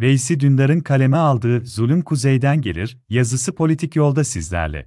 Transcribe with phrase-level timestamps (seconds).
[0.00, 4.86] Veysi Dündar'ın kaleme aldığı Zulüm Kuzeyden Gelir yazısı politik yolda sizlerle.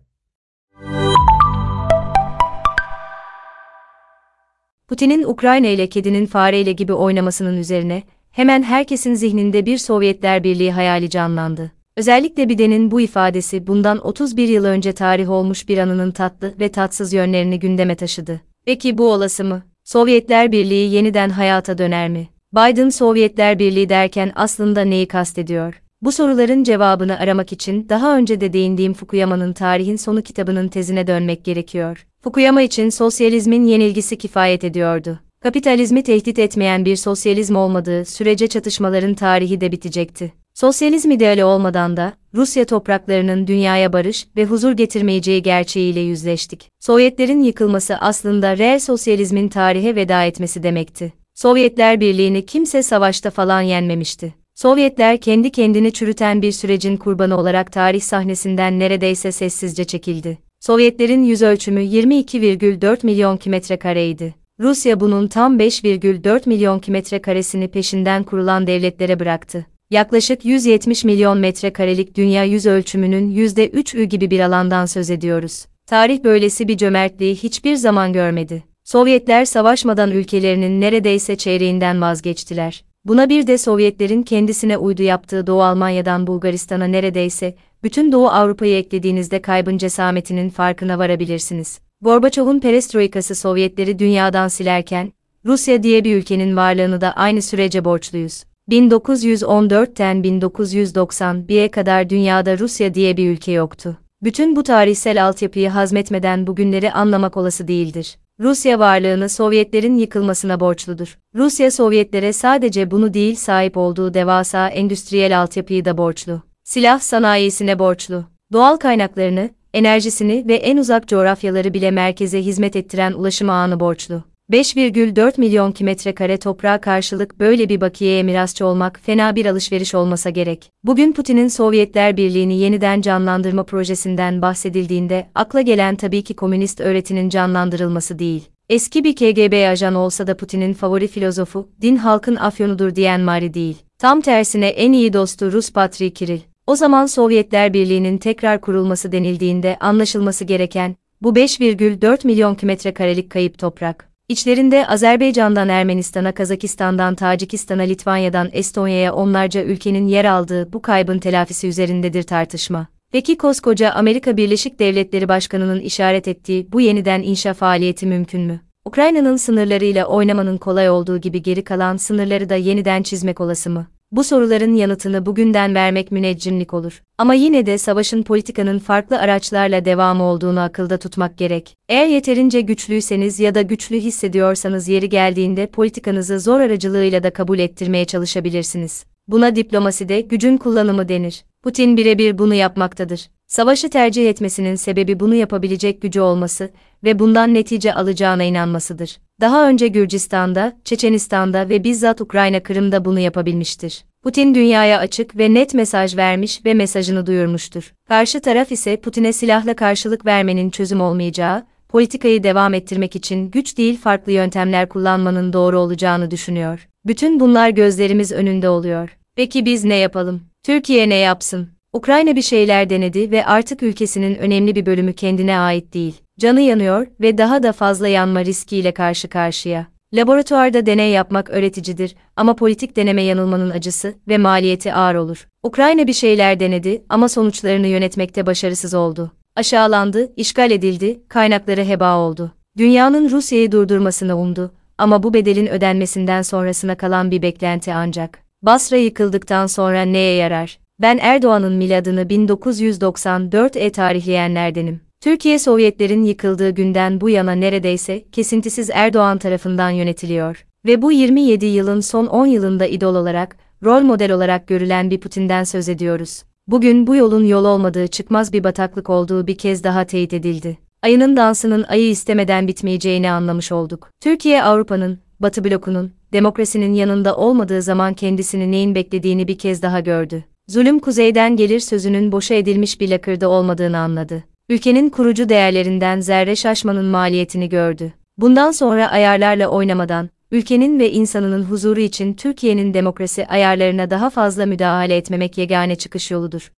[4.88, 11.10] Putin'in Ukrayna ile kedinin fareyle gibi oynamasının üzerine hemen herkesin zihninde bir Sovyetler Birliği hayali
[11.10, 11.72] canlandı.
[11.98, 17.14] Özellikle Biden'in bu ifadesi bundan 31 yıl önce tarih olmuş bir anının tatlı ve tatsız
[17.14, 18.42] yönlerini gündeme taşıdı.
[18.66, 19.64] Peki bu olası mı?
[19.84, 22.28] Sovyetler Birliği yeniden hayata döner mi?
[22.54, 25.82] Biden Sovyetler Birliği derken aslında neyi kastediyor?
[26.02, 31.44] Bu soruların cevabını aramak için daha önce de değindiğim Fukuyama'nın Tarihin Sonu kitabının tezine dönmek
[31.44, 32.06] gerekiyor.
[32.22, 35.20] Fukuyama için sosyalizmin yenilgisi kifayet ediyordu.
[35.44, 40.34] Kapitalizmi tehdit etmeyen bir sosyalizm olmadığı sürece çatışmaların tarihi de bitecekti.
[40.54, 46.70] Sosyalizm ideali olmadan da Rusya topraklarının dünyaya barış ve huzur getirmeyeceği gerçeğiyle yüzleştik.
[46.80, 51.23] Sovyetlerin yıkılması aslında reel sosyalizmin tarihe veda etmesi demekti.
[51.34, 54.34] Sovyetler Birliği'ni kimse savaşta falan yenmemişti.
[54.56, 60.38] Sovyetler kendi kendini çürüten bir sürecin kurbanı olarak tarih sahnesinden neredeyse sessizce çekildi.
[60.60, 64.36] Sovyetlerin yüz ölçümü 22,4 milyon kilometre kareydi.
[64.60, 69.66] Rusya bunun tam 5,4 milyon kilometre karesini peşinden kurulan devletlere bıraktı.
[69.90, 75.66] Yaklaşık 170 milyon metrekarelik dünya yüz ölçümünün %3'ü gibi bir alandan söz ediyoruz.
[75.88, 78.73] Tarih böylesi bir cömertliği hiçbir zaman görmedi.
[78.84, 82.84] Sovyetler savaşmadan ülkelerinin neredeyse çeyreğinden vazgeçtiler.
[83.06, 89.42] Buna bir de Sovyetlerin kendisine uydu yaptığı Doğu Almanya'dan Bulgaristan'a neredeyse bütün Doğu Avrupa'yı eklediğinizde
[89.42, 91.80] kaybın cesametinin farkına varabilirsiniz.
[92.02, 95.14] Gorbaçov'un perestroikası Sovyetleri dünyadan silerken,
[95.46, 98.44] Rusya diye bir ülkenin varlığını da aynı sürece borçluyuz.
[98.72, 103.98] 1914'ten 1991'e kadar dünyada Rusya diye bir ülke yoktu.
[104.24, 108.18] Bütün bu tarihsel altyapıyı hazmetmeden bugünleri anlamak olası değildir.
[108.40, 111.18] Rusya varlığını Sovyetlerin yıkılmasına borçludur.
[111.36, 116.42] Rusya Sovyetlere sadece bunu değil sahip olduğu devasa endüstriyel altyapıyı da borçlu.
[116.64, 118.26] Silah sanayisine borçlu.
[118.52, 124.24] Doğal kaynaklarını, enerjisini ve en uzak coğrafyaları bile merkeze hizmet ettiren ulaşım ağını borçlu.
[124.52, 130.30] 5,4 milyon kilometre kare toprağa karşılık böyle bir bakiyeye mirasçı olmak fena bir alışveriş olmasa
[130.30, 130.72] gerek.
[130.84, 138.20] Bugün Putin'in Sovyetler Birliği'ni yeniden canlandırma projesinden bahsedildiğinde akla gelen tabii ki komünist öğretinin canlandırılması
[138.20, 138.44] değil.
[138.70, 143.78] Eski bir KGB ajan olsa da Putin'in favori filozofu, din halkın afyonudur diyen Mari değil.
[143.98, 146.40] Tam tersine en iyi dostu Rus Patri Kiril.
[146.68, 153.58] O zaman Sovyetler Birliği'nin tekrar kurulması denildiğinde anlaşılması gereken, bu 5,4 milyon kilometre karelik kayıp
[153.58, 154.13] toprak.
[154.34, 162.24] İçlerinde Azerbaycan'dan Ermenistan'a, Kazakistan'dan Tacikistan'a, Litvanya'dan Estonya'ya onlarca ülkenin yer aldığı bu kaybın telafisi üzerindedir
[162.24, 162.88] tartışma.
[163.12, 168.62] Peki koskoca Amerika Birleşik Devletleri Başkanı'nın işaret ettiği bu yeniden inşa faaliyeti mümkün mü?
[168.86, 173.88] Ukrayna'nın sınırlarıyla oynamanın kolay olduğu gibi geri kalan sınırları da yeniden çizmek olası mı?
[174.14, 177.02] Bu soruların yanıtını bugünden vermek müneccimlik olur.
[177.18, 181.76] Ama yine de savaşın politikanın farklı araçlarla devamı olduğunu akılda tutmak gerek.
[181.90, 188.06] Eğer yeterince güçlüyseniz ya da güçlü hissediyorsanız yeri geldiğinde politikanızı zor aracılığıyla da kabul ettirmeye
[188.06, 189.06] çalışabilirsiniz.
[189.28, 191.46] Buna diplomaside gücün kullanımı denir.
[191.64, 193.30] Putin birebir bunu yapmaktadır.
[193.48, 196.70] Savaşı tercih etmesinin sebebi bunu yapabilecek gücü olması
[197.04, 199.18] ve bundan netice alacağına inanmasıdır.
[199.42, 204.06] Daha önce Gürcistan'da, Çeçenistan'da ve bizzat Ukrayna Kırım'da bunu yapabilmiştir.
[204.24, 207.94] Putin dünyaya açık ve net mesaj vermiş ve mesajını duyurmuştur.
[208.08, 213.98] Karşı taraf ise Putin'e silahla karşılık vermenin çözüm olmayacağı, politikayı devam ettirmek için güç değil
[213.98, 216.88] farklı yöntemler kullanmanın doğru olacağını düşünüyor.
[217.06, 219.18] Bütün bunlar gözlerimiz önünde oluyor.
[219.36, 220.42] Peki biz ne yapalım?
[220.64, 221.73] Türkiye ne yapsın?
[221.94, 226.22] Ukrayna bir şeyler denedi ve artık ülkesinin önemli bir bölümü kendine ait değil.
[226.40, 229.88] Canı yanıyor ve daha da fazla yanma riskiyle karşı karşıya.
[230.14, 235.48] Laboratuvarda deney yapmak öğreticidir ama politik deneme yanılmanın acısı ve maliyeti ağır olur.
[235.64, 239.32] Ukrayna bir şeyler denedi ama sonuçlarını yönetmekte başarısız oldu.
[239.56, 242.52] Aşağılandı, işgal edildi, kaynakları heba oldu.
[242.78, 248.40] Dünyanın Rusya'yı durdurmasını umdu ama bu bedelin ödenmesinden sonrasına kalan bir beklenti ancak.
[248.62, 250.83] Basra yıkıldıktan sonra neye yarar?
[251.04, 255.02] Ben Erdoğan'ın miladını 1994'e tarihleyenlerdenim.
[255.22, 262.00] Türkiye Sovyetlerin yıkıldığı günden bu yana neredeyse kesintisiz Erdoğan tarafından yönetiliyor ve bu 27 yılın
[262.00, 266.44] son 10 yılında idol olarak, rol model olarak görülen bir Putin'den söz ediyoruz.
[266.68, 270.78] Bugün bu yolun yol olmadığı çıkmaz bir bataklık olduğu bir kez daha teyit edildi.
[271.02, 274.10] Ayının dansının ayı istemeden bitmeyeceğini anlamış olduk.
[274.22, 280.44] Türkiye Avrupa'nın, Batı blokunun, demokrasinin yanında olmadığı zaman kendisini neyin beklediğini bir kez daha gördü.
[280.68, 284.44] Zulüm kuzeyden gelir sözünün boşa edilmiş bir lakırda olmadığını anladı.
[284.70, 288.14] Ülkenin kurucu değerlerinden zerre şaşmanın maliyetini gördü.
[288.38, 295.18] Bundan sonra ayarlarla oynamadan, ülkenin ve insanının huzuru için Türkiye'nin demokrasi ayarlarına daha fazla müdahale
[295.18, 296.72] etmemek yegane çıkış yoludur.